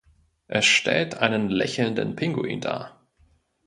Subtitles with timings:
[0.47, 3.05] Es stellt einen lächelnden Pinguin dar.